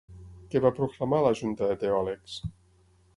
[0.53, 2.39] Què va proclamar la junta de teòlegs?